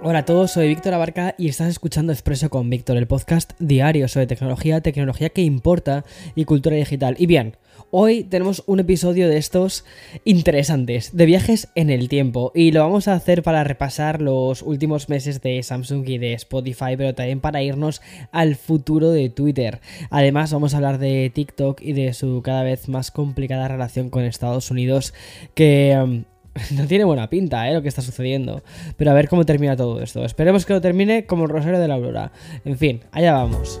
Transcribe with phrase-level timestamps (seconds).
[0.00, 4.06] Hola a todos, soy Víctor Abarca y estás escuchando Expreso con Víctor, el podcast diario
[4.06, 6.04] sobre tecnología, tecnología que importa
[6.36, 7.16] y cultura digital.
[7.18, 7.56] Y bien,
[7.90, 9.84] hoy tenemos un episodio de estos
[10.24, 15.08] interesantes, de viajes en el tiempo, y lo vamos a hacer para repasar los últimos
[15.08, 19.80] meses de Samsung y de Spotify, pero también para irnos al futuro de Twitter.
[20.10, 24.22] Además, vamos a hablar de TikTok y de su cada vez más complicada relación con
[24.22, 25.12] Estados Unidos,
[25.54, 26.22] que...
[26.72, 27.74] no tiene buena pinta, ¿eh?
[27.74, 28.62] Lo que está sucediendo.
[28.96, 30.24] Pero a ver cómo termina todo esto.
[30.24, 32.32] Esperemos que lo termine como el Rosario de la Aurora.
[32.64, 33.80] En fin, allá vamos.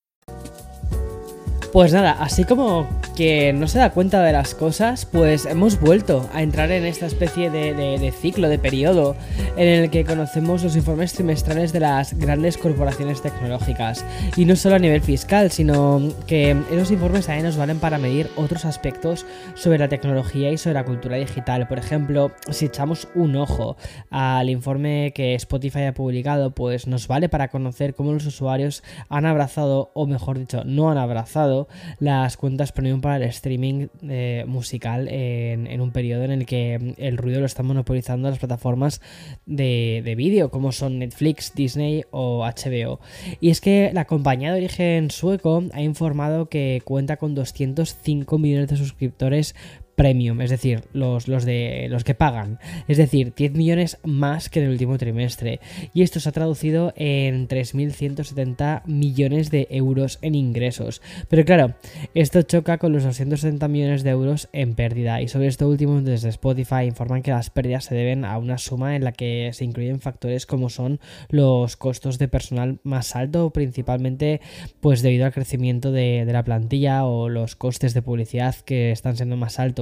[1.71, 6.29] Pues nada, así como que no se da cuenta de las cosas, pues hemos vuelto
[6.33, 9.15] a entrar en esta especie de, ciclo, de periodo,
[9.55, 14.03] en el que conocemos los informes trimestrales de las grandes corporaciones tecnológicas.
[14.35, 18.29] Y no solo a nivel fiscal, sino que esos informes también nos valen para medir
[18.35, 21.69] otros aspectos sobre la tecnología y sobre la cultura digital.
[21.69, 23.77] Por ejemplo, si echamos un ojo
[24.09, 29.25] al informe que Spotify ha publicado, pues nos vale para conocer cómo los usuarios han
[29.25, 31.60] abrazado, o mejor dicho, no han abrazado
[31.99, 37.17] las cuentas premium para el streaming eh, musical en, un periodo en el que el
[37.17, 39.01] ruido lo están monopolizando las plataformas
[39.45, 42.99] de, de vídeo, como son Netflix, Disney o HBO.
[43.39, 48.69] Y es que la compañía de origen sueco ha informado que cuenta con 205 millones
[48.69, 49.55] de suscriptores
[49.95, 54.59] premium, es decir, los, los de los que pagan, es decir, 10 millones más que
[54.59, 55.59] en el último trimestre.
[55.93, 61.01] Y esto se ha traducido en 3.170 millones de euros en ingresos.
[61.29, 61.75] Pero claro,
[62.13, 65.21] esto choca con los 270 millones de euros en pérdida.
[65.21, 68.95] Y sobre esto último, desde Spotify informan que las pérdidas se deben a una suma
[68.95, 74.41] en la que se incluyen factores como son los costos de personal más alto, principalmente
[74.79, 79.15] pues debido al crecimiento de, de la plantilla o los costes de publicidad que están
[79.15, 79.80] siendo más altos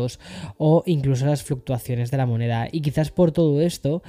[0.58, 2.68] o incluso las fluctuaciones de la moneda.
[2.72, 4.02] Y quizás por todo esto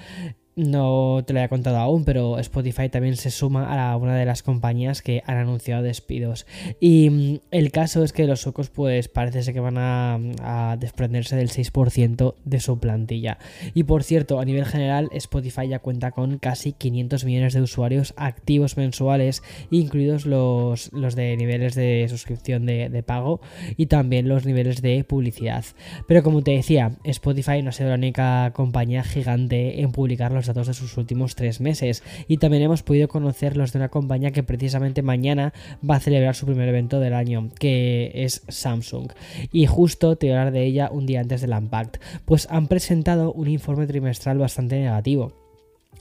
[0.56, 4.42] no te lo había contado aún, pero Spotify también se suma a una de las
[4.42, 6.46] compañías que han anunciado despidos.
[6.80, 10.76] Y mm, el caso es que los suecos, pues parece ser que van a, a
[10.76, 13.38] desprenderse del 6% de su plantilla.
[13.74, 18.14] Y por cierto, a nivel general, Spotify ya cuenta con casi 500 millones de usuarios
[18.16, 23.40] activos mensuales, incluidos los, los de niveles de suscripción de, de pago
[23.76, 25.64] y también los niveles de publicidad.
[26.06, 30.39] Pero como te decía, Spotify no ha sido la única compañía gigante en publicar los
[30.46, 32.02] datos de sus últimos tres meses.
[32.28, 35.52] Y también hemos podido conocer los de una compañía que precisamente mañana
[35.88, 39.12] va a celebrar su primer evento del año, que es Samsung.
[39.52, 42.68] Y justo te voy a hablar de ella un día antes del Unpacked, pues han
[42.68, 45.39] presentado un informe trimestral bastante negativo.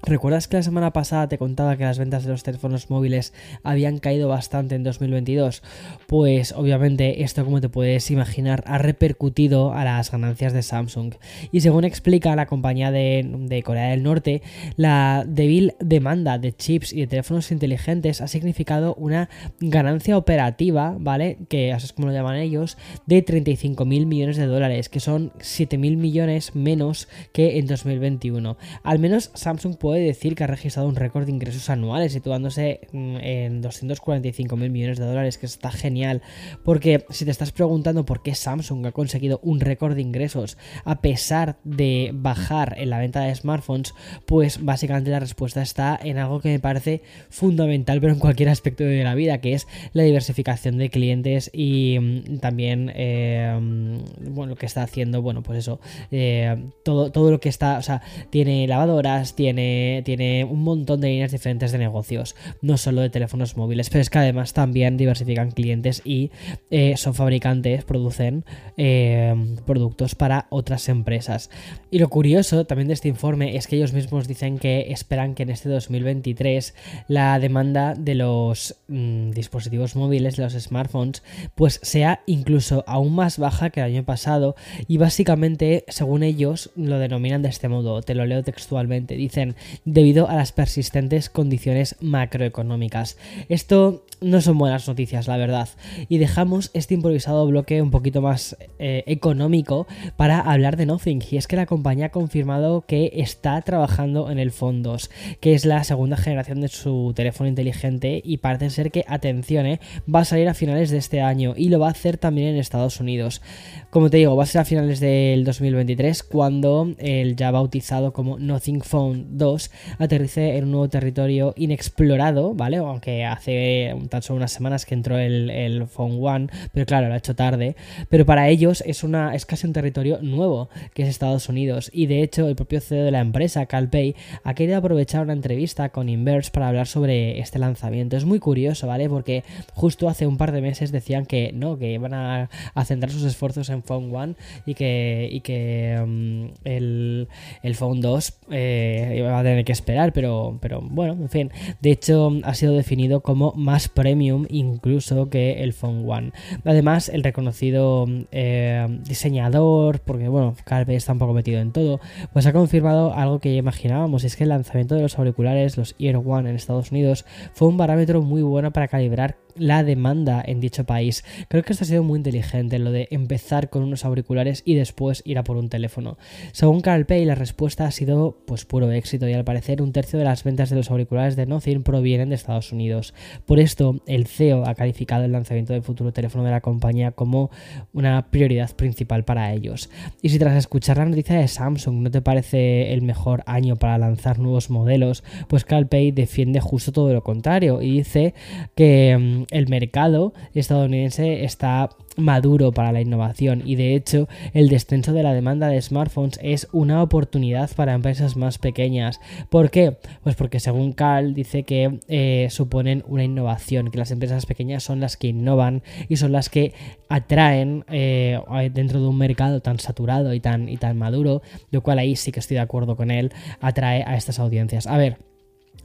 [0.03, 3.33] ¿Recuerdas que la semana pasada te contaba que las ventas de los teléfonos móviles
[3.63, 5.61] habían caído bastante en 2022?
[6.07, 11.15] Pues obviamente esto como te puedes imaginar ha repercutido a las ganancias de Samsung.
[11.51, 14.41] Y según explica la compañía de, Corea del Norte,
[14.77, 19.29] la débil demanda de chips y de teléfonos inteligentes ha significado una
[19.59, 21.39] ganancia operativa, ¿vale?
[21.49, 25.33] Que así es como lo llaman ellos, de 35 mil millones de dólares, que son
[25.39, 28.57] 7 mil millones menos que en 2021.
[28.83, 33.17] Al menos Samsung puede decir que ha registrado un récord de ingresos anuales, situándose mm,
[33.17, 36.21] en 245 mil millones de dólares, que está genial.
[36.63, 41.01] Porque si te estás preguntando por qué Samsung ha conseguido un récord de ingresos a
[41.01, 43.93] pesar de bajar en la venta de smartphones,
[44.25, 48.83] pues básicamente la respuesta está en algo que me parece fundamental, pero en cualquier aspecto
[48.83, 54.55] de la vida, que es la diversificación de clientes y mm, también mm, bueno, lo
[54.55, 55.79] que está haciendo, bueno, pues eso,
[56.11, 61.09] eh, todo, todo lo que está, o sea, tiene lavadoras, tiene tiene, un montón de
[61.09, 65.51] líneas diferentes de negocios, no solo de teléfonos móviles, pero es que además también diversifican
[65.51, 66.31] clientes y
[66.71, 68.45] eh, son fabricantes, producen
[68.77, 69.33] eh,
[69.65, 71.49] productos para otras empresas.
[71.91, 75.43] Y lo curioso también de este informe es que ellos mismos dicen que esperan que
[75.43, 76.75] en este 2023
[77.07, 81.23] la demanda de los mm, dispositivos móviles, de los smartphones,
[81.55, 84.55] pues sea incluso aún más baja que el año pasado
[84.87, 89.55] y básicamente, según ellos, lo denominan de este modo, te lo leo textualmente, dicen,
[89.85, 93.17] debido a las persistentes condiciones macroeconómicas.
[93.49, 95.69] Esto no son buenas noticias, la verdad.
[96.07, 99.87] Y dejamos este improvisado bloque un poquito más eh, económico
[100.17, 101.23] para hablar de Nothing.
[101.31, 105.53] Y es que la compañía ha confirmado que está trabajando en el Phone 2, que
[105.53, 109.79] es la segunda generación de su teléfono inteligente y parece ser que, atención, eh,
[110.13, 112.57] va a salir a finales de este año y lo va a hacer también en
[112.57, 113.41] Estados Unidos.
[113.89, 118.37] Como te digo, va a ser a finales del 2023 cuando el ya bautizado como
[118.37, 119.58] Nothing Phone 2
[119.97, 122.77] aterrice en un nuevo territorio inexplorado, ¿vale?
[122.77, 127.17] Aunque hace tan solo unas semanas que entró el, Phone One, pero claro, lo ha
[127.17, 127.75] hecho tarde.
[128.09, 131.89] Pero para ellos es, una, es casi un territorio nuevo, que es Estados Unidos.
[131.93, 135.89] Y de hecho, el propio CEO de la empresa, CalPay, ha querido aprovechar una entrevista
[135.89, 138.17] con Inverse para hablar sobre este lanzamiento.
[138.17, 139.09] Es muy curioso, ¿vale?
[139.09, 142.49] Porque justo hace un par de meses decían que no, que iban a,
[142.85, 144.35] centrar sus esfuerzos en Phone One
[144.65, 147.27] y que, que mm, el,
[147.63, 151.51] el, Phone 2 eh, iba a tener que esperar, pero, pero bueno, en fin.
[151.81, 156.31] De hecho, ha sido definido como más premium incluso que el Phone One.
[156.65, 160.55] Además, el reconocido eh, diseñador, porque bueno,
[160.85, 161.99] vez está un poco metido en todo,
[162.33, 165.95] pues ha confirmado algo que ya imaginábamos, es que el lanzamiento de los auriculares, los
[165.99, 170.59] Ear One en Estados Unidos, fue un parámetro muy bueno para calibrar la demanda en
[170.59, 171.23] dicho país.
[171.47, 175.21] Creo que esto ha sido muy inteligente, lo de empezar con unos auriculares y después
[175.25, 176.17] ir a por un teléfono.
[176.51, 180.19] Según Carl Pay, la respuesta ha sido pues puro éxito y al parecer un tercio
[180.19, 183.13] de las ventas de los auriculares de Nothing provienen de Estados Unidos.
[183.45, 187.51] Por esto, el CEO ha calificado el lanzamiento del futuro teléfono de la compañía como
[187.93, 189.89] una prioridad principal para ellos.
[190.21, 193.97] Y si tras escuchar la noticia de Samsung no te parece el mejor año para
[193.97, 198.33] lanzar nuevos modelos, pues Carl Pay defiende justo todo lo contrario y dice
[198.75, 205.13] que mm, el mercado estadounidense está maduro para la innovación y de hecho el descenso
[205.13, 209.19] de la demanda de smartphones es una oportunidad para empresas más pequeñas.
[209.49, 209.97] ¿Por qué?
[210.23, 214.99] Pues porque según Carl dice que eh, suponen una innovación, que las empresas pequeñas son
[214.99, 216.73] las que innovan y son las que
[217.07, 218.39] atraen eh,
[218.73, 222.31] dentro de un mercado tan saturado y tan, y tan maduro, lo cual ahí sí
[222.31, 223.31] que estoy de acuerdo con él,
[223.61, 224.87] atrae a estas audiencias.
[224.87, 225.28] A ver,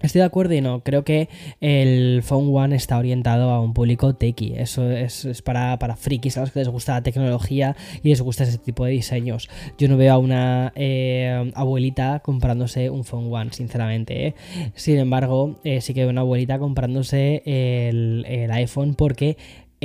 [0.04, 1.30] Estoy de acuerdo y no, creo que
[1.62, 6.42] el Phone One está orientado a un público techie, eso es, para, para frikis, a
[6.42, 9.48] los que les gusta la tecnología y les gusta ese tipo de diseños.
[9.78, 14.26] Yo no veo a una eh, abuelita comprándose un Phone One, sinceramente.
[14.26, 14.34] ¿eh?
[14.74, 19.38] Sin embargo, eh, sí que veo una abuelita comprándose el, el iPhone porque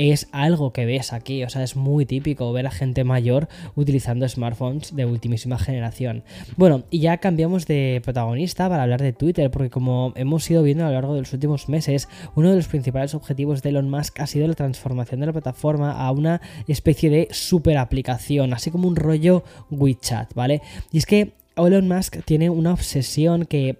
[0.08, 4.26] es algo que ves aquí, o sea, es muy típico ver a gente mayor utilizando
[4.26, 6.22] smartphones de ultimísima generación.
[6.56, 10.84] Bueno, y ya cambiamos de protagonista para hablar de Twitter, porque como hemos ido viendo
[10.84, 14.20] a lo largo de los últimos meses, uno de los principales objetivos de Elon Musk
[14.20, 18.88] ha sido la transformación de la plataforma a una especie de super aplicación, así como
[18.88, 20.62] un rollo WeChat, ¿vale?
[20.92, 23.76] Y es que Elon Musk tiene una obsesión que,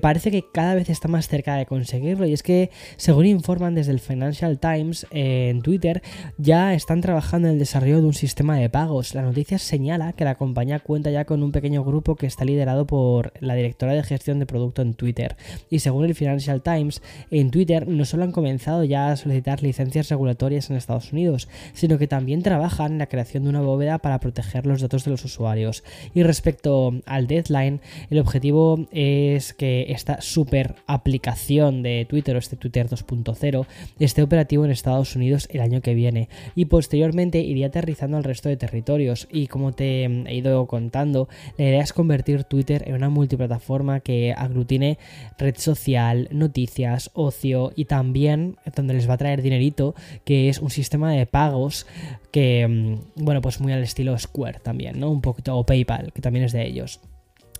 [0.00, 3.92] parece que cada vez está más cerca de conseguirlo y es que según informan desde
[3.92, 6.02] el Financial Times en Twitter
[6.38, 9.14] ya están trabajando en el desarrollo de un sistema de pagos.
[9.14, 12.86] La noticia señala que la compañía cuenta ya con un pequeño grupo que está liderado
[12.86, 15.36] por la directora de gestión de producto en Twitter
[15.68, 20.08] y según el Financial Times en Twitter no solo han comenzado ya a solicitar licencias
[20.08, 24.20] regulatorias en Estados Unidos sino que también trabajan en la creación de una bóveda para
[24.20, 25.84] proteger los datos de los usuarios
[26.14, 32.56] y respecto al deadline, el objetivo es que esta super aplicación de Twitter o este
[32.56, 33.66] Twitter 2.0
[33.98, 38.48] esté operativo en Estados Unidos el año que viene y posteriormente iría aterrizando al resto
[38.48, 43.10] de territorios y como te he ido contando, la idea es convertir Twitter en una
[43.10, 44.98] multiplataforma que aglutine
[45.36, 50.70] red social, noticias, ocio y también donde les va a traer dinerito, que es un
[50.70, 51.86] sistema de pagos
[52.30, 55.10] que, mm, bueno, pues muy al estilo Square también, ¿no?
[55.10, 56.99] Un poquito, o PayPal, que también es de ellos.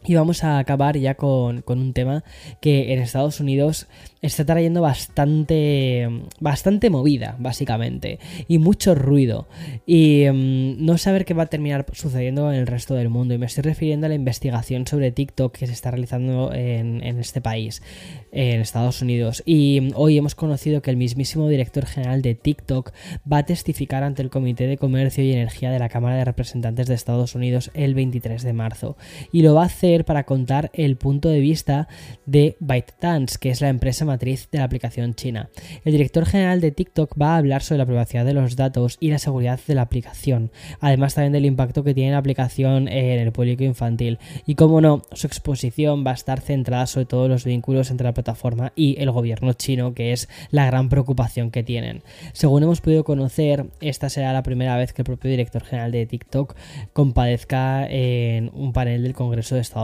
[0.07, 2.25] Y vamos a acabar ya con, con, un tema
[2.63, 3.87] que en Estados Unidos
[4.23, 6.09] está trayendo bastante,
[6.41, 9.47] bastante movida, básicamente, y mucho ruido.
[9.87, 13.35] Y mm, no saber qué va a terminar sucediendo en el resto del mundo.
[13.35, 17.19] Y me estoy refiriendo a la investigación sobre TikTok que se está realizando en, en
[17.19, 17.83] este país,
[18.33, 19.43] en Estados Unidos.
[19.45, 22.93] Y mm, hoy hemos conocido que el mismísimo director general de TikTok
[23.31, 26.87] va a testificar ante el Comité de Comercio y Energía de la Cámara de Representantes
[26.87, 28.97] de Estados Unidos el 23 de marzo.
[29.31, 31.89] Y lo va a hacer para contar el punto de vista
[32.27, 35.51] de ByteDance, que es la empresa matriz de la aplicación china.
[35.85, 39.11] El director general de TikTok va a hablar sobre la privacidad de los datos y
[39.11, 43.33] la seguridad de la aplicación, además también del impacto que tiene la aplicación en el
[43.33, 44.19] público infantil.
[44.47, 48.15] Y como no, su exposición va a estar centrada sobre todos los vínculos entre la
[48.15, 52.03] plataforma y el gobierno chino, que es la gran preocupación que tienen.
[52.33, 56.07] Según hemos podido conocer, esta será la primera vez que el propio director general de
[56.07, 56.55] TikTok
[56.93, 59.80] compadezca en un panel del Congreso de Estados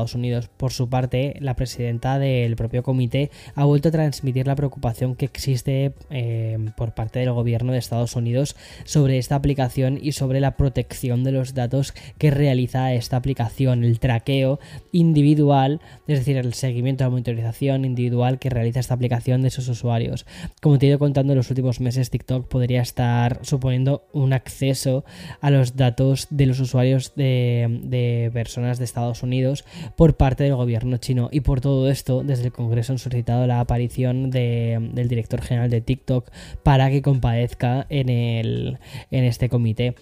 [0.56, 5.26] Por su parte, la presidenta del propio comité ha vuelto a transmitir la preocupación que
[5.26, 10.56] existe eh, por parte del gobierno de Estados Unidos sobre esta aplicación y sobre la
[10.56, 14.58] protección de los datos que realiza esta aplicación, el traqueo
[14.92, 20.26] individual, es decir, el seguimiento la monitorización individual que realiza esta aplicación de sus usuarios.
[20.60, 25.04] Como te he ido contando en los últimos meses, TikTok podría estar suponiendo un acceso
[25.40, 30.96] a los datos de los usuarios de, personas de Estados Unidos por parte del gobierno
[30.96, 31.28] chino.
[31.30, 35.80] Y por todo esto, desde el Congreso han solicitado la aparición del director general de
[35.80, 36.30] TikTok
[36.62, 38.78] para que compadezca en, el,
[39.10, 39.94] en este comité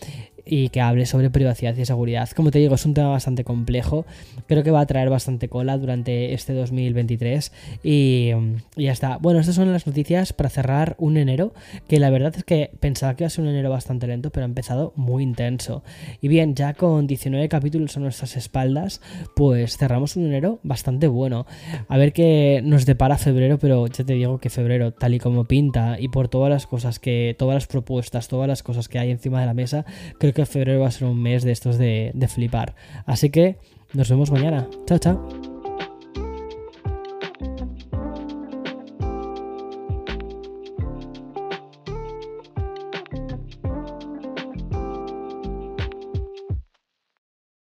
[0.47, 2.29] y que hable sobre privacidad y seguridad.
[2.31, 4.05] Como te digo, es un tema bastante complejo.
[4.47, 7.53] Creo que va a traer bastante cola durante este 2023.
[7.83, 8.31] Y,
[8.77, 9.17] ya está.
[9.19, 11.53] Bueno, estas son las noticias para cerrar un enero.
[11.89, 14.45] Que la verdad es que pensaba que iba a ser un enero bastante lento, pero
[14.45, 15.83] ha empezado muy intenso.
[16.21, 19.01] Y bien, ya con 19 capítulos a nuestras espaldas,
[19.35, 21.47] pues cerramos un enero bastante bueno.
[21.89, 25.45] A ver qué nos depara febrero, pero ya te digo que febrero, tal y como
[25.45, 29.11] pinta, y por todas las cosas que, todas las propuestas, todas las cosas que hay
[29.11, 29.85] encima de la mesa,
[30.35, 32.75] que febrero va a ser un mes de estos de, de flipar.
[33.07, 33.57] Así que
[33.93, 34.69] nos vemos mañana.
[34.87, 35.54] Chao, chao.